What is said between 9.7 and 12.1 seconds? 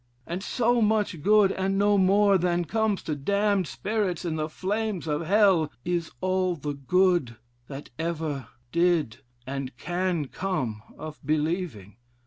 can come of believing.